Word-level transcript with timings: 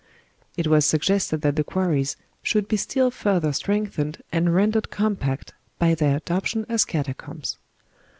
It 0.57 0.65
was 0.65 0.83
suggested 0.83 1.41
that 1.43 1.55
the 1.55 1.63
quarries 1.63 2.17
should 2.41 2.67
be 2.67 2.75
still 2.75 3.11
further 3.11 3.53
strengthened 3.53 4.19
and 4.31 4.55
rendered 4.55 4.89
compact 4.89 5.53
by 5.77 5.93
their 5.93 6.17
adoption 6.17 6.65
as 6.67 6.85
catacombs. 6.85 7.59